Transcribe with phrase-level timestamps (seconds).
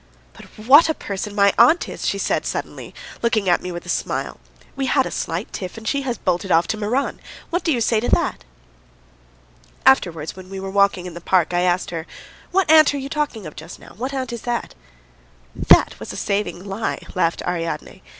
[0.33, 3.89] "But what a person my aunt is!" she said suddenly, looking at me with a
[3.89, 4.39] smile.
[4.75, 7.19] "We had a slight tiff, and she has bolted off to Meran.
[7.51, 8.43] What do you say to that?"
[9.85, 12.07] Afterwards when we were walking in the park I asked her:
[12.49, 13.89] "What aunt were you talking of just now?
[13.95, 14.73] What aunt is that?"
[15.55, 18.01] "That was a saving lie," laughed Ariadne.